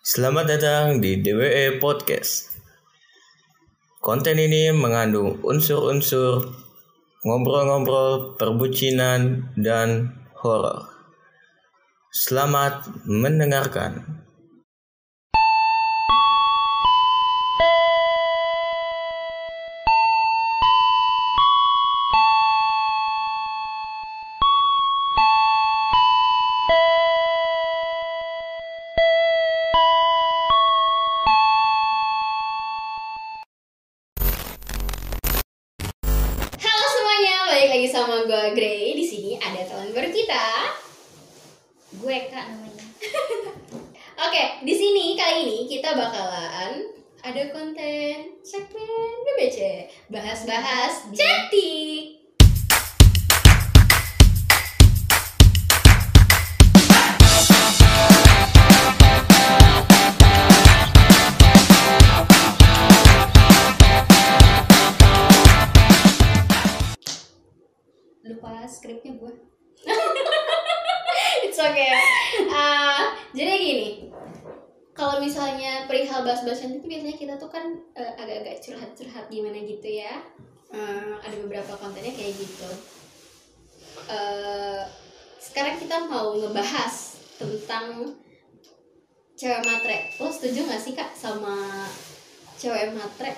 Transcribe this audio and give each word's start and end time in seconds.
Selamat 0.00 0.48
datang 0.48 0.96
di 0.96 1.20
DWE 1.20 1.76
Podcast. 1.76 2.56
Konten 4.00 4.40
ini 4.40 4.72
mengandung 4.72 5.44
unsur-unsur 5.44 6.56
ngobrol-ngobrol, 7.20 8.32
perbucinan, 8.40 9.52
dan 9.60 10.16
horor. 10.40 10.88
Selamat 12.08 12.88
mendengarkan. 13.04 14.24
Bahas-bahas 50.10 51.06
cantik. 51.14 52.20
lupa 68.30 68.62
skripnya 68.68 69.18
gue 69.18 69.32
It's 71.44 71.58
okay. 71.58 71.90
Ah, 72.52 73.16
jadi 73.32 73.52
gini, 73.58 74.09
kalau 75.00 75.16
misalnya 75.16 75.88
perihal 75.88 76.20
bahas-bahas 76.20 76.60
cantik 76.60 76.84
itu 76.84 76.92
biasanya 76.92 77.16
kita 77.16 77.34
tuh 77.40 77.48
kan 77.48 77.72
eh, 77.96 78.12
agak-agak 78.20 78.60
curhat-curhat 78.60 79.24
gimana 79.32 79.56
gitu 79.64 79.88
ya. 79.88 80.20
Eh, 80.76 81.12
ada 81.24 81.36
beberapa 81.40 81.72
kontennya 81.80 82.12
kayak 82.12 82.36
gitu. 82.36 82.68
Eh, 84.12 84.84
sekarang 85.40 85.80
kita 85.80 86.04
mau 86.04 86.36
ngebahas 86.36 87.16
tentang 87.40 88.12
cewek 89.40 89.64
matre. 89.64 90.12
Lo 90.20 90.28
setuju 90.28 90.68
gak 90.68 90.82
sih 90.84 90.92
kak 90.92 91.16
sama 91.16 91.88
cewek 92.60 92.92
matre? 92.92 93.32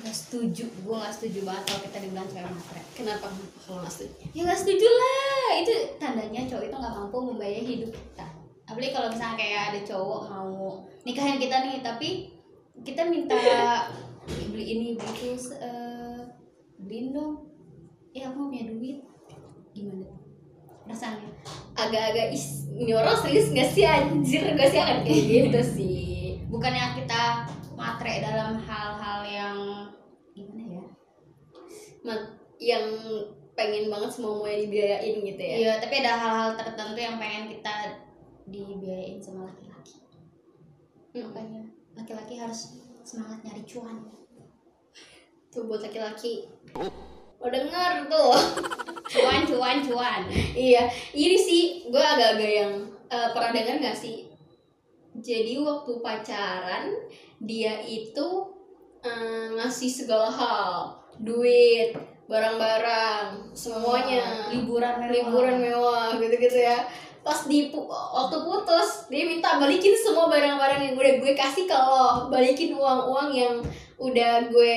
nggak 0.00 0.16
setuju 0.16 0.64
gue 0.64 0.96
nggak 0.96 1.12
setuju 1.12 1.44
banget 1.44 1.64
kalau 1.66 1.80
kita 1.84 1.98
dibilang 2.00 2.28
cewek 2.30 2.48
matre 2.48 2.80
Kenapa 2.96 3.26
kalau 3.68 3.84
gak 3.84 3.92
setuju? 3.92 4.32
ya 4.32 4.40
nggak 4.48 4.60
setuju 4.64 4.86
lah 4.88 5.48
itu 5.60 5.72
tandanya 6.00 6.40
cowok 6.48 6.64
itu 6.72 6.76
nggak 6.80 6.94
mampu 6.96 7.16
membayar 7.20 7.60
hidup 7.60 7.90
kita 7.92 8.26
apalagi 8.70 8.94
kalau 8.94 9.08
misalnya 9.10 9.36
kayak 9.36 9.60
ada 9.74 9.80
cowok 9.82 10.20
mau 10.30 10.86
nikahin 11.02 11.42
kita 11.42 11.56
nih 11.66 11.82
tapi 11.82 12.08
kita 12.86 13.02
minta 13.10 13.36
beli 14.30 14.64
ini 14.78 14.86
beli 14.96 15.12
itu 15.12 15.50
eh, 15.58 16.22
beliin 16.80 17.12
dong. 17.12 17.34
Ya 18.10 18.30
aku 18.30 18.50
punya 18.50 18.66
duit. 18.66 18.98
Gimana? 19.70 20.10
Rasanya 20.88 21.30
Agak-agak 21.78 22.34
is, 22.34 22.66
orang 22.74 23.16
serius 23.22 23.54
gak 23.54 23.70
sih 23.70 23.86
anjir? 23.86 24.42
Gue 24.58 24.66
sih 24.66 24.80
akan 24.80 24.98
kayak 25.06 25.22
gitu 25.22 25.60
sih. 25.62 25.98
bukannya 26.50 26.98
kita 26.98 27.46
matre 27.78 28.18
dalam 28.18 28.58
hal-hal 28.58 29.20
yang 29.22 29.56
gimana 30.34 30.62
ya? 30.66 30.84
Yang 32.58 32.86
pengen 33.54 33.86
banget 33.86 34.10
semua 34.10 34.42
mau 34.42 34.50
dibiayain 34.50 35.22
gitu 35.22 35.38
ya? 35.40 35.54
Iya, 35.62 35.72
tapi 35.78 36.02
ada 36.02 36.18
hal-hal 36.18 36.50
tertentu 36.58 36.98
yang 36.98 37.16
pengen 37.22 37.54
kita 37.54 37.99
dibiayain 38.50 39.22
sama 39.22 39.46
laki-laki. 39.48 40.02
Hmm. 41.14 41.30
Makanya 41.30 41.62
laki-laki 41.96 42.34
harus 42.36 42.76
semangat 43.02 43.42
nyari 43.42 43.64
cuan. 43.64 43.98
tuh 45.50 45.66
buat 45.66 45.82
laki-laki 45.82 46.46
lo 47.42 47.46
denger 47.50 48.06
tuh 48.06 48.30
Cuan, 49.10 49.42
cuan, 49.42 49.82
cuan. 49.82 50.22
iya 50.54 50.86
ini 51.10 51.34
sih 51.34 51.90
gue 51.90 51.98
agak-agak 51.98 52.52
yang 52.62 52.72
eh, 53.10 53.28
pernah 53.34 53.50
dengar 53.50 53.76
gak 53.82 53.98
sih 53.98 54.30
jadi 55.18 55.58
waktu 55.58 55.98
pacaran 55.98 56.94
dia 57.42 57.82
itu 57.82 58.54
eh, 59.02 59.50
ngasih 59.58 59.90
segala 59.90 60.30
hal 60.30 60.70
duit 61.18 61.98
barang-barang 62.30 63.50
semuanya 63.50 64.54
Liburan 64.54 65.02
mewah. 65.02 65.10
liburan 65.10 65.56
mewah 65.58 66.06
gitu-gitu 66.14 66.62
ya 66.62 66.86
pas 67.30 67.46
di 67.46 67.70
waktu 67.70 68.36
putus 68.42 69.06
dia 69.06 69.22
minta 69.22 69.54
balikin 69.62 69.94
semua 69.94 70.26
barang-barang 70.26 70.82
yang 70.82 70.94
udah 70.98 71.14
gue 71.22 71.32
kasih 71.38 71.70
ke 71.70 71.78
lo. 71.78 72.26
Balikin 72.26 72.74
uang-uang 72.74 73.30
yang 73.30 73.54
udah 74.02 74.50
gue 74.50 74.76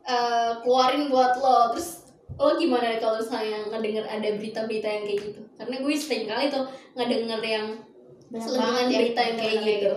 eh, 0.00 0.52
keluarin 0.64 1.12
buat 1.12 1.36
lo. 1.36 1.76
Terus 1.76 2.08
lo 2.40 2.56
gimana 2.56 2.96
kalau 2.96 3.20
misalnya 3.20 3.68
ngedenger 3.68 4.08
ada 4.08 4.28
berita-berita 4.32 4.88
yang 4.88 5.04
kayak 5.04 5.20
gitu? 5.28 5.40
Karena 5.60 5.76
gue 5.84 5.92
sering 5.92 6.24
kali 6.24 6.44
tuh 6.48 6.64
ngedenger 6.96 7.40
yang 7.44 7.66
selentingan 8.32 8.88
ya 8.88 8.98
berita 9.04 9.20
yang 9.20 9.36
kayak 9.36 9.56
gitu. 9.60 9.92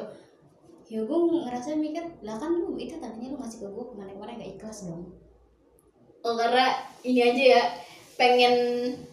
Ya 0.87 0.99
gue 1.07 1.19
ngerasa 1.19 1.69
mikir, 1.79 2.03
lah 2.23 2.35
kan 2.35 2.51
lu 2.51 2.75
itu 2.75 2.99
tandanya 2.99 3.31
lu 3.31 3.39
ngasih 3.39 3.63
ke 3.63 3.67
gue 3.71 3.85
ke 3.87 3.93
mana-mana 3.95 4.35
gak 4.35 4.51
ikhlas 4.59 4.91
dong. 4.91 5.07
oh 6.27 6.35
karena 6.35 6.75
ini 7.07 7.23
aja 7.23 7.43
ya 7.55 7.63
pengen 8.17 8.55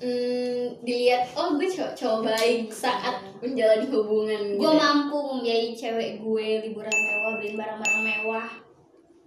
mm, 0.00 0.80
dilihat 0.80 1.28
oh 1.36 1.60
gue 1.60 1.68
cowok 1.68 1.92
cowok 1.92 2.20
baik 2.32 2.72
saat 2.72 3.20
menjalani 3.44 3.84
hubungan 3.92 4.42
Gue 4.56 4.64
gitu. 4.64 4.80
mampu 4.80 5.18
membiayai 5.20 5.76
cewek 5.76 6.10
gue 6.24 6.46
liburan 6.64 6.88
mewah, 6.88 7.36
beliin 7.36 7.60
barang-barang 7.60 8.00
mewah. 8.00 8.48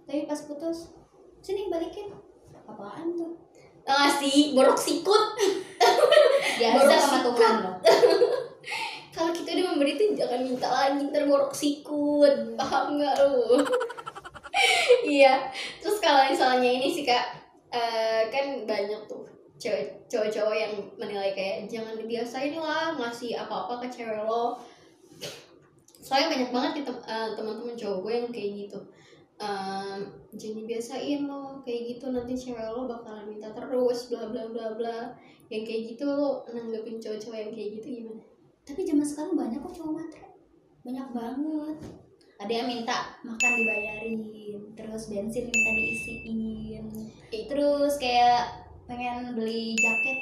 Tapi 0.02 0.26
pas 0.26 0.40
putus, 0.50 0.90
sini 1.38 1.70
balikin. 1.70 2.10
Apaan 2.66 3.14
tuh? 3.14 3.38
Ah 3.86 4.10
sih, 4.10 4.52
borok 4.52 4.76
sikut. 4.76 5.38
Biasa 6.58 6.74
Baru 6.74 6.98
sama. 6.98 7.18
Tuhan 7.30 7.54
loh. 7.62 7.76
Kalau 9.14 9.30
kita 9.30 9.54
udah 9.54 9.64
memberi 9.74 9.94
tuh 9.94 10.14
jangan 10.18 10.42
minta 10.42 10.66
lagi 10.66 11.06
ntar 11.06 11.22
borok 11.30 11.54
sikut. 11.54 12.58
Paham 12.58 12.98
nggak 12.98 13.14
lu? 13.30 13.62
iya. 15.18 15.46
Terus 15.78 16.02
kalau 16.02 16.26
misalnya 16.26 16.66
ini 16.66 16.90
sih 16.90 17.06
kak, 17.06 17.26
eh, 17.70 18.26
kan 18.30 18.66
banyak 18.66 19.06
tuh 19.06 19.27
cowok-cowok 19.58 20.54
yang 20.54 20.74
menilai 20.94 21.34
kayak 21.34 21.66
jangan 21.66 21.98
dibiasain 21.98 22.54
lah 22.54 22.94
ngasih 22.94 23.34
apa-apa 23.34 23.82
ke 23.82 23.86
cewek 23.90 24.22
lo. 24.22 24.54
Soalnya 25.98 26.32
banyak 26.32 26.50
banget 26.54 26.72
tem- 26.86 27.04
eh, 27.04 27.30
teman-teman 27.34 27.74
cowok 27.74 27.98
gue 28.06 28.12
yang 28.14 28.30
kayak 28.30 28.50
gitu. 28.64 28.78
Em, 29.38 29.98
jangan 30.34 30.56
dibiasain 30.62 31.20
lo 31.26 31.62
kayak 31.62 31.94
gitu 31.94 32.10
nanti 32.10 32.34
cewek 32.34 32.70
lo 32.70 32.86
bakalan 32.86 33.26
minta 33.30 33.50
terus 33.54 34.10
bla 34.10 34.30
bla 34.30 34.50
bla 34.50 34.74
bla 34.74 34.98
yang 35.50 35.62
kayak 35.62 35.94
gitu 35.94 36.06
lo 36.06 36.42
nanggepin 36.50 36.98
cowok-cowok 37.02 37.38
yang 37.38 37.52
kayak 37.54 37.68
gitu 37.78 37.86
gimana? 38.02 38.22
Tapi 38.62 38.80
zaman 38.86 39.06
sekarang 39.06 39.34
banyak 39.34 39.58
kok 39.58 39.74
cowok 39.74 39.92
matre. 39.94 40.26
Banyak 40.86 41.08
banget. 41.10 41.78
Ada 42.38 42.52
yang 42.54 42.68
minta 42.70 43.18
makan 43.26 43.52
dibayarin, 43.58 44.22
terus 44.78 45.10
bensin 45.10 45.50
minta 45.50 45.70
diisiin. 45.74 46.86
Terus 47.50 47.98
kayak 47.98 48.67
pengen 48.88 49.36
beli 49.36 49.76
jaket, 49.76 50.18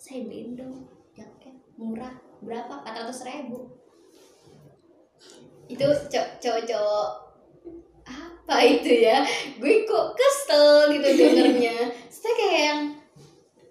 saya 0.00 0.24
beliin 0.24 0.56
dong 0.56 0.88
jaket. 1.12 1.52
Murah. 1.76 2.16
Berapa? 2.40 2.80
400 2.80 3.28
ribu. 3.28 3.76
itu 5.70 5.86
co- 5.86 6.34
cowok-cowok 6.42 7.08
apa 8.02 8.56
itu 8.66 9.06
ya? 9.06 9.22
Gue 9.62 9.86
kok 9.86 10.18
kesel 10.18 10.90
gitu 10.98 11.08
dengernya. 11.14 11.94
Saya 12.10 12.32
kayak 12.34 12.58
yang 12.66 12.80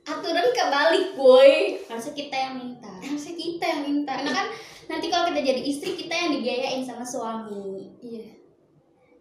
aturan 0.07 0.47
kebalik 0.55 1.17
boy. 1.19 1.75
Harusnya 1.91 2.15
kita 2.15 2.35
yang 2.39 2.55
minta. 2.55 2.87
harusnya 3.03 3.35
kita 3.35 3.65
yang 3.67 3.81
minta. 3.83 4.15
Karena 4.15 4.31
kan 4.31 4.47
nanti 4.87 5.11
kalau 5.11 5.27
kita 5.33 5.41
jadi 5.43 5.59
istri 5.59 5.99
kita 5.99 6.13
yang 6.15 6.31
dibiayain 6.39 6.85
sama 6.85 7.03
suami. 7.03 7.91
iya. 7.99 8.31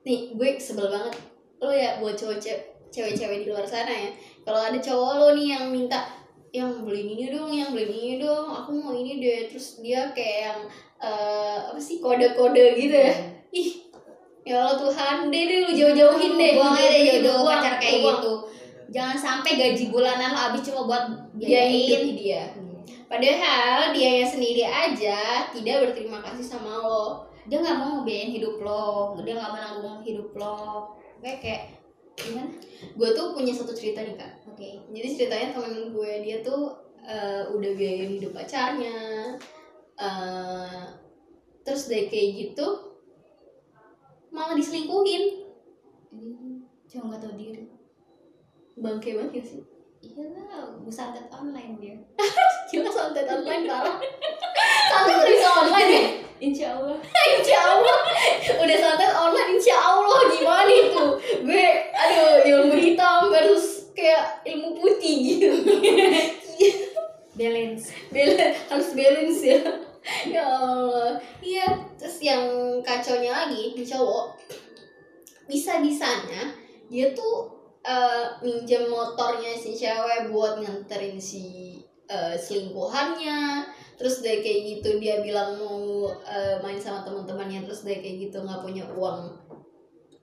Nih 0.06 0.38
gue 0.38 0.48
sebel 0.62 0.86
banget. 0.86 1.18
Lo 1.58 1.74
ya 1.74 1.98
buat 1.98 2.14
cowok 2.14 2.38
cewek-cewek 2.94 3.42
di 3.42 3.46
luar 3.50 3.66
sana 3.66 3.90
ya 3.90 4.10
kalau 4.48 4.64
ada 4.64 4.80
cowok 4.80 5.12
lo 5.20 5.28
nih 5.36 5.52
yang 5.52 5.68
minta 5.68 6.08
yang 6.56 6.72
beli 6.80 7.12
ini 7.12 7.28
dong 7.28 7.52
yang 7.52 7.76
beli 7.76 7.84
ini 7.84 8.14
dong 8.16 8.48
aku 8.48 8.72
mau 8.72 8.96
ini 8.96 9.20
deh 9.20 9.52
terus 9.52 9.84
dia 9.84 10.08
kayak 10.16 10.38
yang 10.48 10.60
eh, 11.04 11.56
apa 11.68 11.76
sih 11.76 12.00
kode-kode 12.00 12.72
gitu 12.80 12.96
ya 12.96 13.12
ih 13.52 13.84
ya 14.48 14.64
Allah 14.64 14.80
Tuhan 14.80 15.28
deh 15.28 15.42
deh 15.44 15.58
lu 15.68 15.72
jauh-jauhin 15.76 16.32
deh 16.40 16.52
Buang 16.56 16.72
aja 16.72 16.88
deh 17.20 17.20
uang, 17.28 17.44
pacar 17.44 17.74
kayak 17.76 18.00
uang. 18.00 18.16
gitu. 18.16 18.34
Jangan 18.88 19.16
sampai 19.20 19.60
gaji 19.60 19.92
bulanan 19.92 20.32
lo 20.32 20.40
habis 20.48 20.64
cuma 20.64 20.88
buat 20.88 21.04
biayain. 21.36 22.16
dia 22.16 22.48
Padahal 23.04 23.92
dia 23.92 24.24
sendiri 24.24 24.64
aja 24.64 25.44
tidak 25.52 25.92
berterima 25.92 26.24
kasih 26.24 26.56
sama 26.56 26.80
lo. 26.80 27.28
dia 27.44 27.60
nggak 27.60 27.76
mau 27.80 28.00
ngebiayain 28.00 28.32
hidup 28.32 28.56
lo 28.64 29.16
dia 29.20 29.36
nggak 29.36 29.52
mau 29.52 29.60
nanggung 29.60 30.00
hidup 30.04 30.32
lo 30.36 30.88
kayak 31.20 31.40
kayak 31.40 31.62
gimana? 32.18 32.50
Gue 32.98 33.08
tuh 33.14 33.34
punya 33.34 33.52
satu 33.54 33.72
cerita 33.74 34.02
nih 34.02 34.14
kak. 34.18 34.32
Oke. 34.50 34.82
Jadi 34.90 35.08
ceritanya 35.14 35.48
temen 35.54 35.94
gue 35.94 36.12
dia 36.22 36.42
tuh 36.42 36.74
eh, 37.02 37.42
udah 37.50 37.70
biayain 37.74 38.18
hidup 38.18 38.34
pacarnya. 38.34 39.34
Eh, 39.98 40.82
terus 41.62 41.90
dari 41.90 42.06
kayak 42.10 42.28
gitu 42.34 42.66
malah 44.34 44.54
diselingkuhin. 44.54 45.46
Ini 46.14 46.62
cuma 46.88 47.14
nggak 47.14 47.22
tahu 47.22 47.34
diri. 47.38 47.64
Bangke 48.78 49.18
banget 49.18 49.42
ya 49.42 49.44
sih? 49.44 49.62
Iyalah 49.98 50.78
busantet 50.86 51.26
online 51.34 51.74
dia. 51.82 51.96
Gila 52.70 52.90
santet 52.90 53.26
online 53.26 53.66
parah. 53.66 53.98
Santet 54.88 55.14
udah 55.18 55.26
bisa 55.26 55.48
online 55.66 55.90
ya 55.90 56.04
insya 56.38 56.78
Allah 56.78 56.98
insya 57.38 57.58
Allah 57.58 57.98
udah 58.62 58.76
santet 58.78 59.12
online 59.12 59.50
insya 59.58 59.76
Allah 59.78 60.18
gimana 60.30 60.70
itu 60.70 61.04
gue 61.42 61.68
aduh 61.90 62.34
ilmu 62.46 62.74
hitam 62.78 63.26
versus 63.26 63.90
kayak 63.92 64.38
ilmu 64.46 64.78
putih 64.78 65.14
gitu 65.34 65.50
balance 67.34 67.90
Bal- 68.14 68.54
harus 68.70 68.88
balance 68.94 69.42
ya 69.42 69.60
ya 70.30 70.42
Allah 70.46 71.18
iya 71.42 71.66
terus 71.98 72.22
yang 72.22 72.46
kacaunya 72.86 73.34
lagi 73.34 73.74
di 73.74 73.82
cowok 73.82 74.38
bisa 75.48 75.80
bisanya 75.80 76.52
dia 76.92 77.16
tuh 77.16 77.48
eh, 77.80 78.24
minjem 78.44 78.92
motornya 78.92 79.56
si 79.56 79.72
cewek 79.72 80.28
buat 80.28 80.60
nganterin 80.60 81.16
si 81.16 81.76
eh, 82.06 82.36
selingkuhannya. 82.36 83.64
Terus 83.98 84.22
dari 84.22 84.44
kayak 84.44 84.60
gitu 84.78 85.02
dia 85.02 85.24
bilang 85.24 85.58
mau 85.58 86.06
eh, 86.22 86.60
main 86.60 86.78
sama 86.78 87.02
teman-temannya 87.02 87.64
terus 87.64 87.82
dari 87.82 88.04
kayak 88.04 88.28
gitu 88.28 88.44
nggak 88.44 88.62
punya 88.62 88.84
uang 88.92 89.32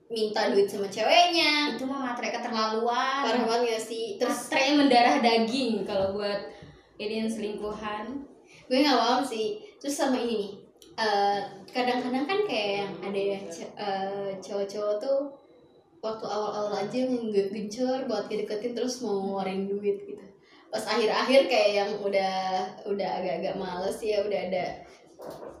minta 0.06 0.54
duit 0.54 0.70
sama 0.70 0.86
ceweknya. 0.86 1.74
Itu 1.74 1.84
mah 1.90 2.14
matre 2.14 2.30
keterlaluan. 2.30 3.26
Parah 3.26 3.42
banget 3.42 3.74
gak 3.74 3.84
sih? 3.90 4.04
Terus 4.22 4.46
Terus 4.46 4.78
mendarah 4.78 5.18
daging 5.18 5.82
kalau 5.82 6.14
buat 6.14 6.46
ini 7.02 7.26
yang 7.26 7.30
selingkuhan. 7.30 8.14
Gue 8.70 8.78
nggak 8.82 8.98
paham 8.98 9.22
sih. 9.26 9.58
Terus 9.82 9.98
sama 9.98 10.18
ini 10.22 10.34
nih 10.38 10.65
eh, 10.96 11.40
kadang-kadang 11.68 12.24
kan 12.24 12.40
kayak 12.48 12.70
yang 12.84 12.92
ada 13.04 13.20
ya 13.20 13.38
cowok-cowok 14.40 14.94
tuh 15.00 15.20
waktu 16.06 16.26
awal-awal 16.28 16.74
aja 16.76 17.00
gencar 17.50 18.06
buat 18.06 18.30
deketin 18.30 18.72
terus 18.76 19.02
mau 19.02 19.18
ngeluarin 19.20 19.66
duit 19.66 19.98
gitu. 20.06 20.24
Pas 20.70 20.84
akhir-akhir 20.84 21.50
kayak 21.50 21.70
yang 21.72 21.90
udah 22.02 22.34
udah 22.86 23.08
agak-agak 23.22 23.54
males 23.58 23.98
ya 24.02 24.22
udah 24.22 24.40
ada 24.50 24.64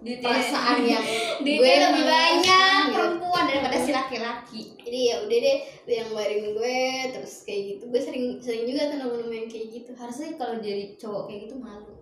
perasaan 0.04 0.84
yang 0.86 1.06
gue 1.46 1.56
lebih 1.58 2.04
banyak 2.04 2.82
gitu. 2.86 2.94
perempuan 2.94 3.44
daripada 3.48 3.76
si 3.80 3.90
laki-laki. 3.90 4.62
Jadi 4.82 4.98
ya 5.10 5.16
udah 5.24 5.38
deh 5.40 5.58
yang 5.88 6.08
bayarin 6.12 6.46
gue 6.54 6.78
terus 7.16 7.34
kayak 7.48 7.62
gitu. 7.74 7.82
Gue 7.90 8.00
sering 8.02 8.26
sering 8.38 8.64
juga 8.68 8.92
tuh 8.92 8.98
nemu-nemu 9.02 9.34
yang 9.34 9.48
kayak 9.50 9.66
gitu. 9.72 9.90
Harusnya 9.96 10.36
kalau 10.38 10.56
jadi 10.62 10.94
cowok 11.00 11.22
kayak 11.26 11.40
gitu 11.48 11.54
malu. 11.58 11.94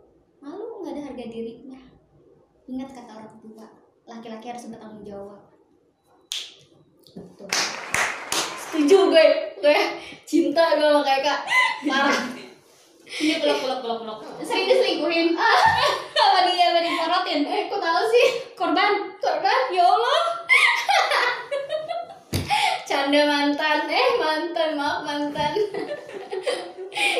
Malu 0.42 0.84
nggak 0.84 0.92
ada 0.92 1.02
harga 1.08 1.24
dirinya 1.32 1.83
ingat 2.64 2.88
kata 2.96 3.12
orang 3.12 3.36
tua 3.44 3.66
laki-laki 4.08 4.46
harus 4.48 4.72
bertanggung 4.72 5.04
jawab. 5.04 5.40
Betul. 7.14 7.48
Setuju 8.58 8.98
gue 9.12 9.26
gue 9.60 9.78
cinta 10.24 10.76
gue 10.80 10.88
sama 10.88 11.00
kayak 11.04 11.22
kak 11.22 11.40
parah. 11.86 12.20
Ini 13.04 13.38
peluk 13.38 13.58
peluk 13.62 13.78
peluk 13.84 13.98
peluk. 14.00 14.18
Sering 14.42 14.66
diselingkuhin. 14.66 15.28
Apa 16.24 16.40
dia 16.50 16.72
apa 16.72 16.80
diporotin 16.80 17.46
eh 17.46 17.68
kok 17.68 17.78
tahu 17.78 18.02
sih? 18.10 18.26
Korban? 18.56 19.12
Korban? 19.20 19.60
Ya 19.70 19.84
Allah. 19.86 20.20
Canda 22.88 23.22
mantan. 23.28 23.78
Eh 23.86 24.08
mantan 24.18 24.70
maaf 24.74 25.04
mantan. 25.04 25.52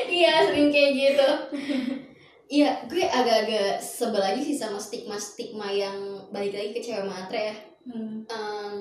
Iya 0.07 0.47
sering 0.47 0.71
kayak 0.71 0.91
gitu 0.95 1.29
iya 2.55 2.71
gue 2.87 3.03
agak-agak 3.03 3.83
sebel 3.83 4.23
lagi 4.23 4.41
sih 4.47 4.55
sama 4.55 4.79
stigma 4.79 5.19
stigma 5.19 5.67
yang 5.75 5.99
balik 6.31 6.55
lagi 6.55 6.71
ke 6.71 6.81
cewek 6.81 7.03
matre 7.03 7.51
ya 7.51 7.57
hmm. 7.91 8.23
Em, 8.31 8.77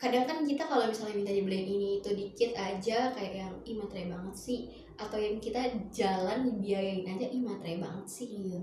kadang 0.00 0.24
kan 0.24 0.40
kita 0.46 0.64
kalau 0.64 0.88
misalnya 0.88 1.20
minta 1.20 1.36
dibeliin 1.36 1.68
ini 1.68 1.88
itu 2.00 2.10
dikit 2.16 2.56
aja 2.56 3.12
kayak 3.12 3.34
yang 3.44 3.54
ih 3.68 3.76
matre 3.76 4.08
banget 4.08 4.32
sih 4.32 4.60
atau 4.96 5.20
yang 5.20 5.36
kita 5.36 5.60
jalan 5.92 6.48
dibiayain 6.48 7.04
aja 7.04 7.26
ih 7.28 7.44
matre 7.44 7.76
banget 7.76 8.06
sih 8.08 8.28
iya 8.32 8.60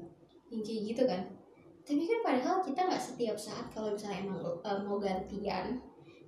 yang 0.50 0.62
kayak 0.66 0.82
gitu 0.90 1.04
kan 1.06 1.22
tapi 1.86 2.02
kan 2.02 2.20
padahal 2.26 2.66
kita 2.66 2.82
nggak 2.90 3.04
setiap 3.04 3.38
saat 3.38 3.70
kalau 3.70 3.94
misalnya 3.94 4.26
emang 4.26 4.42
eh, 4.42 4.80
mau 4.82 4.98
gantian 4.98 5.78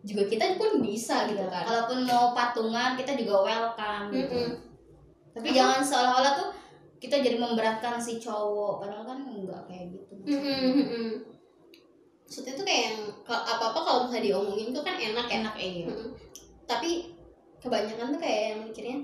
juga 0.05 0.23
kita 0.29 0.53
pun 0.61 0.77
bisa 0.85 1.25
gitu 1.25 1.41
kan 1.49 1.65
kalaupun 1.65 2.05
mau 2.05 2.37
patungan 2.37 2.93
kita 2.93 3.17
juga 3.17 3.41
welcome 3.41 4.13
gitu. 4.13 4.37
Mm-mm. 4.37 4.53
tapi 5.33 5.49
jangan 5.49 5.81
seolah-olah 5.81 6.33
tuh 6.37 6.49
kita 6.97 7.21
jadi 7.21 7.37
memberatkan 7.37 8.01
si 8.01 8.17
cowok 8.17 8.81
padahal 8.81 9.05
kan 9.05 9.19
enggak 9.25 9.61
kayak 9.69 9.93
gitu 9.93 10.13
mm-mm. 10.25 11.09
maksudnya 12.25 12.53
tuh 12.57 12.65
kayak 12.65 12.83
yang 12.91 12.99
apa 13.29 13.63
apa 13.69 13.79
kalau 13.85 13.99
misalnya 14.05 14.25
diomongin 14.33 14.73
tuh 14.73 14.83
kan 14.83 14.95
enak 14.97 15.27
ya 15.29 15.37
enak 15.45 15.55
Mm-mm. 15.57 16.09
tapi 16.65 17.13
kebanyakan 17.61 18.17
tuh 18.17 18.19
kayak 18.21 18.41
yang 18.53 18.59
mikirnya 18.65 18.97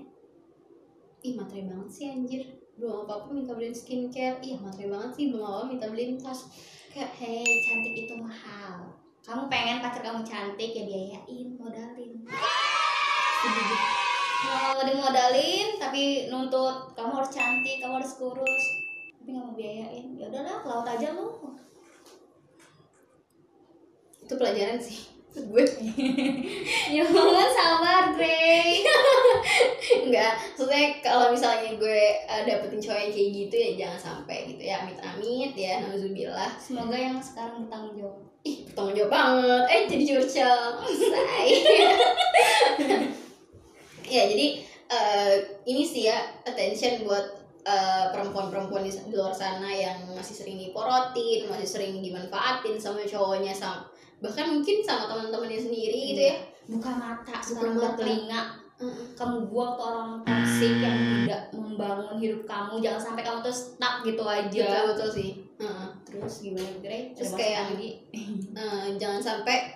ih 1.24 1.34
materi 1.40 1.64
banget 1.70 1.90
sih 1.90 2.06
anjir 2.12 2.42
belum 2.76 3.06
apa 3.06 3.12
apa 3.24 3.28
minta 3.32 3.54
beliin 3.54 3.72
skincare 3.78 4.42
ih 4.42 4.58
materi 4.60 4.90
banget 4.90 5.12
sih 5.14 5.26
belum 5.30 5.46
apa 5.46 5.56
apa 5.62 5.66
minta 5.70 5.86
beliin 5.88 6.18
tas 6.18 6.50
kayak 6.94 7.10
Hei, 7.18 7.42
cantik 7.42 8.06
itu 8.06 8.14
mahal. 8.22 8.86
Kamu 9.26 9.50
pengen 9.50 9.82
pacar 9.82 10.06
kamu 10.06 10.22
cantik 10.22 10.78
ya 10.78 10.86
biayain, 10.86 11.58
modalin. 11.58 12.22
Mau 14.44 14.84
dimodalin 14.84 15.80
tapi 15.80 16.28
nuntut 16.28 16.92
kamu 16.94 17.12
harus 17.16 17.32
cantik, 17.32 17.80
kamu 17.80 18.04
harus 18.04 18.14
kurus. 18.20 18.66
Tapi 19.20 19.30
nggak 19.32 19.46
mau 19.48 19.56
biayain. 19.56 20.06
Ya 20.20 20.28
udahlah, 20.28 20.58
laut 20.68 20.88
aja 20.88 21.16
lu. 21.16 21.28
itu 24.24 24.40
pelajaran 24.40 24.80
sih 24.80 25.14
gue 25.34 25.66
ya 26.96 27.02
mohon 27.10 27.50
sabar, 27.50 28.14
Dre. 28.14 28.86
enggak 30.06 30.34
maksudnya 30.54 31.02
kalau 31.02 31.34
misalnya 31.34 31.74
gue 31.74 32.02
uh, 32.30 32.46
dapetin 32.46 32.78
cowok 32.78 33.00
yang 33.02 33.12
kayak 33.12 33.30
gitu 33.34 33.56
ya 33.58 33.70
jangan 33.82 34.00
sampai 34.00 34.38
gitu 34.54 34.62
ya 34.62 34.86
amit 34.86 35.02
amit 35.02 35.58
ya 35.58 35.82
nauzubillah 35.82 36.54
Semoga 36.62 36.94
yang 36.94 37.18
sekarang 37.18 37.66
bertanggung 37.66 37.98
jawab. 37.98 38.22
ih 38.46 38.62
bertanggung 38.70 38.94
jawab 38.94 39.10
banget 39.10 39.66
eh 39.74 39.82
jadi 39.90 40.04
curcol 40.14 40.62
say 41.02 41.50
ya 44.06 44.24
jadi 44.26 44.48
eh, 44.88 45.36
ini 45.64 45.82
sih 45.82 46.06
ya 46.06 46.16
attention 46.44 47.04
buat 47.04 47.26
eh, 47.62 48.06
perempuan-perempuan 48.10 48.82
di 48.82 48.92
di 48.92 49.14
luar 49.14 49.32
sana 49.32 49.68
yang 49.68 50.08
masih 50.10 50.36
sering 50.36 50.58
diporotin 50.58 51.46
masih 51.46 51.68
sering 51.68 51.98
dimanfaatin 51.98 52.76
sama 52.76 53.02
cowoknya 53.02 53.52
sama 53.52 53.88
bahkan 54.20 54.48
mungkin 54.50 54.80
sama 54.80 55.06
teman-temannya 55.06 55.60
sendiri 55.62 56.00
gitu 56.10 56.24
ya 56.24 56.38
Buka 56.64 56.96
mata, 56.96 57.28
Buka 57.28 57.44
sekarang 57.44 57.76
buka 57.76 57.90
mata. 57.92 58.00
telinga. 58.00 58.42
Heeh. 58.80 59.06
Kamu 59.14 59.52
buang 59.52 59.76
tuh 59.76 59.84
orang 59.84 60.10
toksik 60.24 60.80
yang 60.80 60.96
tidak 61.20 61.52
membangun 61.52 62.16
hidup 62.16 62.48
kamu. 62.48 62.80
Jangan 62.80 63.02
sampai 63.04 63.20
kamu 63.22 63.44
tuh 63.44 63.52
stuck 63.52 64.00
gitu 64.02 64.24
aja. 64.24 64.64
betul 64.64 64.84
betul 64.96 65.10
sih 65.12 65.30
Heeh. 65.60 65.88
Terus 66.08 66.34
gimana, 66.40 66.72
Dre? 66.80 67.12
Terus 67.12 67.36
kayak- 67.36 67.76
lagi? 67.76 67.90
Eh, 68.56 68.86
jangan 68.96 69.20
sampai 69.20 69.76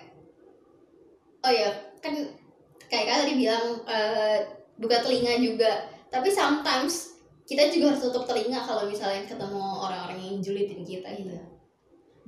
oh 1.38 1.52
ya 1.52 1.68
kan 2.00 2.14
kayak 2.88 3.04
kak 3.08 3.18
tadi 3.24 3.34
bilang 3.36 3.64
eh, 3.84 4.38
buka 4.80 5.04
telinga 5.04 5.36
juga. 5.38 5.72
Tapi 6.08 6.28
sometimes 6.32 7.20
kita 7.44 7.68
juga 7.72 7.92
harus 7.92 8.04
tutup 8.04 8.24
telinga 8.28 8.60
kalau 8.64 8.88
misalnya 8.88 9.24
ketemu 9.24 9.60
orang-orang 9.60 10.20
yang 10.20 10.36
julitin 10.40 10.84
kita 10.84 11.08
gitu. 11.16 11.36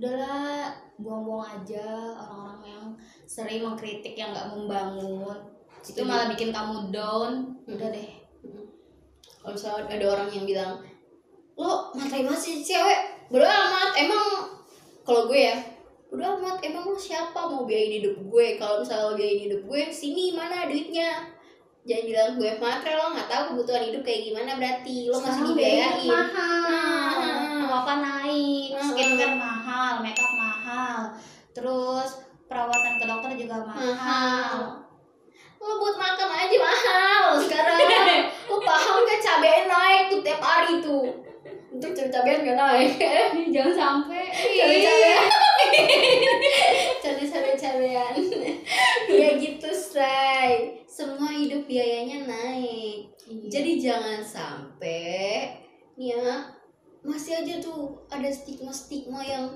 Udahlah 0.01 0.73
buang-buang 1.01 1.61
aja 1.61 2.17
orang-orang 2.17 2.63
yang 2.65 2.85
sering 3.25 3.65
mengkritik 3.65 4.17
yang 4.17 4.33
nggak 4.33 4.53
membangun. 4.53 5.37
Itu 5.85 6.05
malah 6.05 6.29
bikin 6.33 6.53
kamu 6.53 6.93
down. 6.93 7.57
Hmm. 7.65 7.75
udah 7.77 7.89
deh. 7.93 8.09
Kalau 9.41 9.57
misalnya 9.57 9.89
ada 9.89 10.07
orang 10.13 10.29
yang 10.29 10.45
bilang 10.45 10.73
lo 11.57 11.93
materi 11.97 12.25
masih 12.25 12.61
cewek. 12.61 13.29
Bodo 13.33 13.45
amat. 13.45 13.97
Emang 13.97 14.25
kalau 15.05 15.29
gue 15.29 15.41
ya 15.41 15.57
bodo 16.11 16.27
amat 16.37 16.59
emang 16.61 16.85
lo 16.85 16.99
siapa 16.99 17.39
mau 17.39 17.63
biayain 17.63 18.03
hidup 18.03 18.19
gue? 18.19 18.47
Kalau 18.59 18.83
misalnya 18.83 19.07
lo 19.07 19.15
biayain 19.15 19.43
hidup 19.47 19.63
gue 19.63 19.83
sini 19.89 20.35
mana 20.35 20.67
duitnya? 20.67 21.31
Jangan 21.81 22.05
bilang 22.05 22.31
gue 22.35 22.51
matre 22.59 22.93
lo 22.93 23.15
nggak 23.15 23.31
tahu 23.31 23.43
kebutuhan 23.55 23.83
hidup 23.87 24.03
kayak 24.03 24.23
gimana 24.27 24.51
berarti. 24.59 24.97
Lo 25.07 25.17
masih 25.17 25.43
dibiayain. 25.49 26.11
mahal. 26.11 27.15
Hmm. 27.15 27.63
apa 27.65 27.77
apa 27.81 27.95
naik 28.03 28.69
Hmm. 28.75 28.89
skincare 28.91 29.37
mahal 29.39 30.03
makeup 30.03 30.33
mahal 30.35 31.15
terus 31.51 32.11
perawatan 32.45 32.99
ke 32.99 33.05
dokter 33.07 33.31
juga 33.39 33.57
mahal 33.63 33.95
mahal 33.95 34.59
lo 35.57 35.79
buat 35.79 35.95
makan 35.95 36.29
aja 36.33 36.57
mahal 36.59 37.25
sekarang 37.39 37.79
lo 38.51 38.57
paham 38.59 38.97
gak 39.05 39.21
cabai 39.23 39.69
naik 39.69 40.03
tuh 40.11 40.21
tiap 40.25 40.43
hari 40.43 40.83
tuh 40.83 41.07
untuk 41.71 41.95
cabai 41.95 42.43
gak 42.43 42.59
naik 42.59 42.91
jangan 43.55 43.75
sampai 43.77 44.25
cabai 44.35 44.79
cabai 44.83 45.15
cari 47.01 47.25
cabe-cabean 47.25 48.15
ya 49.07 49.29
gitu 49.37 49.71
say 49.71 50.81
semua 50.85 51.31
hidup 51.31 51.63
biayanya 51.65 52.27
naik 52.27 53.13
Iya. 53.31 53.47
jadi 53.49 53.73
jangan 53.81 54.21
sampai 54.21 55.55
nih 55.95 56.19
ya 56.19 56.43
masih 57.01 57.39
aja 57.39 57.63
tuh 57.63 57.95
ada 58.11 58.27
stigma-stigma 58.27 59.23
yang 59.23 59.47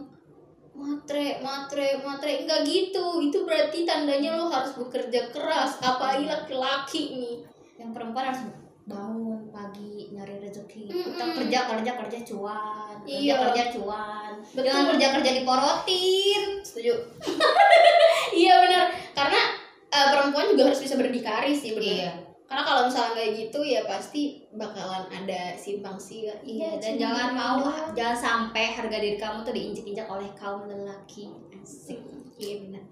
matre, 0.72 1.38
matre, 1.38 2.00
matre 2.00 2.42
enggak 2.42 2.64
gitu. 2.64 3.20
Itu 3.20 3.42
berarti 3.42 3.84
tandanya 3.84 4.34
lo 4.34 4.48
harus 4.48 4.74
bekerja 4.74 5.30
keras. 5.30 5.78
Apalagi 5.78 6.26
laki-laki 6.26 7.02
nih. 7.12 7.36
yang 7.74 7.90
perempuan 7.90 8.30
harus 8.30 8.42
bangun 8.84 9.50
pagi 9.50 10.08
nyari 10.10 10.38
rezeki 10.38 10.86
Mm-mm. 10.86 11.04
kita 11.10 11.24
kerja 11.34 11.58
kerja 11.74 11.90
kerja 11.96 12.18
cuan 12.24 12.94
kerja 13.02 13.18
Iya. 13.18 13.34
kerja 13.40 13.62
cuan 13.74 14.32
Betul. 14.46 14.62
jangan 14.62 14.84
kerja 14.94 15.06
kerja 15.10 15.30
diporotin 15.34 16.42
Setuju. 16.60 16.94
iya 18.40 18.54
benar. 18.58 18.84
Karena 19.10 19.40
eh, 19.88 20.06
perempuan 20.08 20.46
juga 20.48 20.62
harus 20.68 20.80
bisa 20.80 20.94
berdikari 20.94 21.50
sih 21.50 21.74
benar. 21.74 21.92
Iya. 21.98 22.12
Karena 22.44 22.62
kalau 22.62 22.82
misalnya 22.86 23.12
kayak 23.16 23.32
gitu 23.40 23.60
ya 23.64 23.80
pasti 23.88 24.44
bakalan 24.52 25.08
ada 25.08 25.56
simpang 25.56 25.96
siur. 25.96 26.36
Iya, 26.44 26.76
dan 26.76 27.00
cuma 27.00 27.00
jangan 27.00 27.30
mau 27.32 27.58
jangan 27.96 28.18
sampai 28.20 28.68
harga 28.68 28.96
diri 29.00 29.16
kamu 29.16 29.40
tuh 29.40 29.54
diinjek-injek 29.56 30.04
oleh 30.04 30.28
kaum 30.36 30.68
lelaki. 30.68 31.32
Asik. 31.56 32.04
Iya 32.36 32.68
benar. 32.68 32.84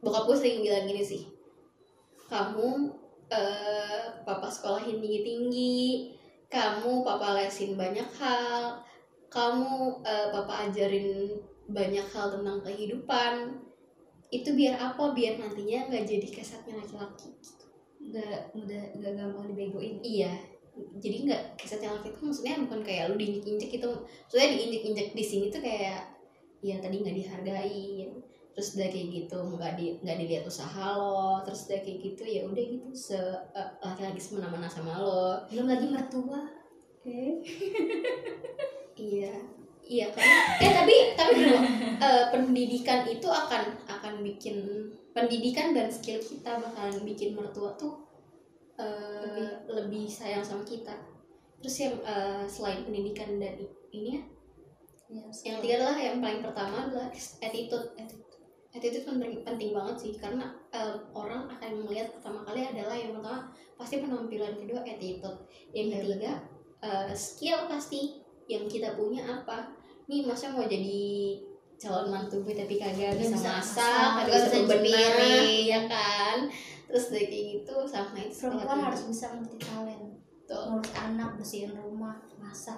Bokap 0.00 0.24
gue 0.28 0.36
sering 0.40 0.64
bilang 0.64 0.88
gini 0.88 1.04
sih. 1.04 1.22
Kamu 2.32 2.68
eh 3.28 4.04
papa 4.24 4.48
sekolahin 4.48 5.00
tinggi-tinggi, 5.00 6.12
kamu 6.48 7.04
papa 7.04 7.36
lesin 7.36 7.76
banyak 7.76 8.08
hal, 8.16 8.80
kamu 9.28 10.00
eh, 10.00 10.28
papa 10.32 10.68
ajarin 10.68 11.36
banyak 11.68 12.04
hal 12.08 12.32
tentang 12.40 12.64
kehidupan. 12.64 13.52
Itu 14.32 14.56
biar 14.56 14.80
apa? 14.80 15.12
Biar 15.12 15.36
nantinya 15.36 15.92
nggak 15.92 16.08
jadi 16.08 16.28
kesetnya 16.32 16.80
laki-laki. 16.80 17.32
Gak 18.12 18.52
mudah 18.56 18.82
gak 19.00 19.12
gampang 19.16 19.46
dibegoin. 19.52 20.00
Iya. 20.04 20.32
Jadi 20.74 21.30
nggak 21.30 21.54
kesetnya 21.54 21.94
laki 21.94 22.10
itu 22.10 22.20
maksudnya 22.26 22.58
bukan 22.66 22.80
kayak 22.82 23.12
lu 23.12 23.14
diinjek-injek 23.14 23.70
itu. 23.78 23.90
Maksudnya 24.26 24.48
diinjek-injek 24.58 25.08
di 25.14 25.24
sini 25.24 25.46
tuh 25.48 25.62
kayak 25.62 26.14
ya 26.64 26.80
tadi 26.80 27.04
nggak 27.04 27.16
dihargai 27.20 28.08
terus 28.54 28.78
udah 28.78 28.88
kayak 28.88 29.08
gitu 29.10 29.36
nggak 29.36 29.72
di 29.74 29.86
nggak 30.00 30.16
dilihat 30.22 30.44
usaha 30.46 30.94
lo 30.94 31.42
terus 31.42 31.66
udah 31.66 31.80
kayak 31.82 31.98
gitu 32.06 32.22
ya 32.22 32.40
udah 32.46 32.64
gitu 32.64 32.88
se 32.94 33.18
eh, 33.52 33.70
laki-laki 33.82 34.22
semena-mena 34.22 34.70
sama 34.70 34.96
lo 35.02 35.42
Belum 35.50 35.66
lagi 35.66 35.86
mertua. 35.90 36.40
iya 38.96 39.34
iya 39.84 40.06
karena 40.08 40.38
eh 40.64 40.72
tapi 40.72 40.94
tapi 41.12 41.32
bro, 41.44 41.58
eh, 42.08 42.24
pendidikan 42.32 43.04
itu 43.04 43.28
akan 43.28 43.76
akan 43.84 44.14
bikin 44.24 44.88
pendidikan 45.14 45.72
dan 45.72 45.88
skill 45.88 46.18
kita 46.18 46.58
bakalan 46.58 47.00
bikin 47.06 47.38
mertua 47.38 47.78
tuh 47.78 48.02
eh, 48.76 49.62
lebih. 49.70 50.10
sayang 50.10 50.42
sama 50.42 50.66
kita. 50.66 50.92
Terus 51.62 51.76
yang 51.80 51.94
eh, 52.02 52.44
selain 52.50 52.82
pendidikan 52.84 53.38
dan 53.38 53.56
ini 53.94 54.18
ya 54.18 54.22
yang 55.44 55.62
ketiga 55.62 55.74
adalah 55.84 55.96
yang 56.00 56.16
paling 56.18 56.40
pertama 56.42 56.76
adalah 56.90 57.08
attitude. 57.14 57.86
Attitude. 58.74 59.04
Kan 59.06 59.22
penting, 59.22 59.46
penting 59.46 59.70
banget 59.70 59.96
sih 60.02 60.12
karena 60.18 60.50
eh, 60.74 60.98
orang 61.14 61.46
akan 61.46 61.86
melihat 61.86 62.10
pertama 62.18 62.42
kali 62.42 62.66
adalah 62.66 62.96
yang 62.98 63.14
pertama 63.14 63.54
pasti 63.78 64.02
penampilan 64.02 64.58
kedua 64.58 64.82
attitude. 64.82 65.38
Yang 65.70 65.86
Iya, 65.86 65.98
ketiga 66.02 66.32
eh, 66.82 67.12
skill 67.14 67.58
pasti 67.70 68.18
yang 68.50 68.66
kita 68.66 68.98
punya 68.98 69.22
apa. 69.22 69.70
Nih 70.10 70.26
masa 70.26 70.50
mau 70.52 70.66
jadi 70.66 71.38
calon 71.84 72.08
mantu 72.08 72.40
gue 72.40 72.56
tapi 72.56 72.80
kagak 72.80 73.12
bisa 73.20 73.36
bisa 73.36 73.60
masak 73.60 74.08
kagak 74.24 74.40
bisa 74.48 74.56
nyupirin. 74.64 75.44
ya 75.68 75.80
kan 75.84 76.48
terus 76.88 77.10
dari 77.12 77.26
kayak 77.28 77.44
gitu 77.60 77.76
sama 77.84 78.16
itu 78.16 78.46
Perempuan 78.46 78.80
harus 78.86 79.02
bisa 79.10 79.26
multi 79.34 79.56
talent. 79.60 80.14
Tuh. 80.44 80.62
Ngurus 80.70 80.92
anak, 80.94 81.40
bersihin 81.40 81.72
rumah, 81.72 82.20
masak, 82.36 82.76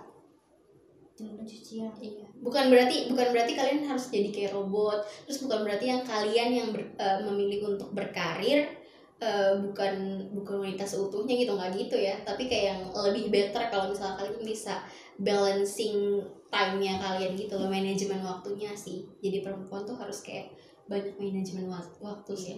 jemur 1.19 1.43
cucian. 1.43 1.91
Iya. 1.99 2.25
Bukan 2.39 2.71
berarti 2.71 3.11
bukan 3.11 3.35
berarti 3.35 3.53
kalian 3.59 3.85
harus 3.85 4.07
jadi 4.09 4.31
kayak 4.31 4.55
robot. 4.55 5.03
Terus 5.27 5.43
bukan 5.43 5.67
berarti 5.67 5.91
yang 5.91 6.03
kalian 6.07 6.51
yang 6.55 6.69
ber- 6.71 6.95
eh, 6.95 7.19
memilih 7.27 7.77
untuk 7.77 7.91
berkarir 7.91 8.71
eh, 9.19 9.53
bukan 9.59 10.25
bukan 10.37 10.57
wanita 10.63 10.87
seutuhnya 10.87 11.35
gitu 11.37 11.59
nggak 11.59 11.75
gitu 11.75 11.97
ya. 11.99 12.15
Tapi 12.23 12.47
kayak 12.47 12.65
yang 12.71 12.81
lebih 12.95 13.35
better 13.35 13.67
kalau 13.67 13.91
misalnya 13.91 14.17
kalian 14.23 14.47
bisa 14.47 14.81
balancing 15.19 16.23
time-nya 16.53 16.99
kalian 17.03 17.35
gitu 17.35 17.55
loh, 17.59 17.69
manajemen 17.69 18.23
waktunya 18.23 18.71
sih. 18.73 19.05
Jadi 19.21 19.43
perempuan 19.43 19.83
tuh 19.83 19.99
harus 19.99 20.23
kayak 20.23 20.53
banyak 20.87 21.15
manajemen 21.19 21.67
wak- 21.67 21.99
waktu 21.99 22.33
sih. 22.35 22.57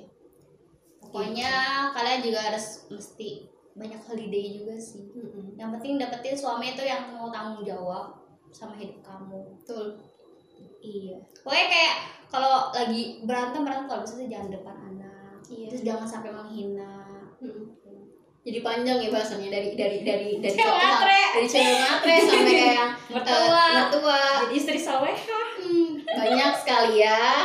Pokoknya 1.00 1.50
kalian 1.96 2.20
juga 2.20 2.52
harus 2.52 2.84
mesti 2.92 3.48
banyak 3.78 4.00
holiday 4.04 4.58
juga 4.58 4.74
sih. 4.76 5.08
Mm-mm. 5.14 5.54
Yang 5.54 5.78
penting 5.78 5.92
dapetin 5.96 6.36
suami 6.36 6.74
itu 6.74 6.82
yang 6.84 7.14
mau 7.14 7.30
tanggung 7.30 7.62
jawab 7.64 8.12
sama 8.50 8.74
hidup 8.76 9.00
kamu. 9.00 9.56
Betul. 9.56 9.96
Iya. 10.82 11.16
Pokoknya 11.40 11.66
kayak 11.70 11.94
kalau 12.28 12.74
lagi 12.74 13.22
berantem 13.24 13.62
berantem 13.64 13.86
kalau 13.88 14.02
bisa 14.04 14.14
sih 14.18 14.28
jangan 14.28 14.50
depan 14.52 14.76
anak. 14.76 15.38
Iya. 15.48 15.66
Terus 15.72 15.82
jangan 15.86 16.06
sampai 16.06 16.30
menghina. 16.34 17.06
Mm-mm. 17.38 17.66
Jadi 18.48 18.64
panjang 18.64 18.96
ya 18.96 19.10
bahasannya 19.10 19.50
dari 19.50 19.76
dari 19.76 20.00
dari 20.00 20.40
dari 20.40 20.56
Cewek 20.56 20.72
matre. 20.72 21.20
dari 21.36 21.44
cewek 21.46 21.76
matre 21.78 22.14
sampai 22.18 22.54
kayak 22.54 22.72
yang 22.72 22.90
Mertua. 23.12 23.36
eh, 23.36 23.68
mertua 23.76 24.20
Jadi 24.40 24.54
istri 24.54 24.78
soleha. 24.78 25.40
Hmm, 25.58 25.90
banyak 26.02 26.52
sekali 26.56 26.92
ya. 26.98 27.44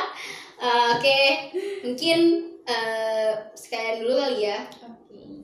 Eh, 0.55 0.87
Oke, 0.95 1.19
mungkin 1.83 2.19
eh, 2.63 3.31
sekalian 3.51 3.99
dulu 3.99 4.15
kali 4.15 4.47
ya 4.47 4.63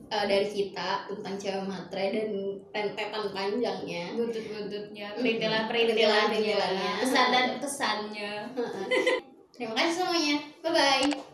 eh, 0.08 0.24
dari 0.24 0.48
kita 0.48 0.88
tentang 1.06 1.34
cewek 1.36 1.60
matre 1.62 2.04
dan 2.08 2.28
rentetan 2.72 3.24
panjangnya. 3.28 4.16
Buntut-buntutnya, 4.16 5.12
Perintilan-perintilannya. 5.12 5.68
perintilan-perintilannya, 5.68 6.92
pesan 6.98 7.26
dan 7.28 7.46
kesannya. 7.60 8.32
Terima 9.52 9.76
kasih 9.76 9.92
semuanya. 9.94 10.36
Bye 10.64 10.72
bye. 10.72 11.29